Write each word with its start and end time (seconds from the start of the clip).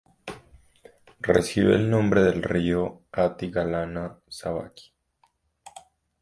Recibe 1.19 1.75
el 1.75 1.87
nombre 1.87 2.23
del 2.23 2.41
río 2.41 3.03
Athi-Galana-Sabaki. 3.11 4.91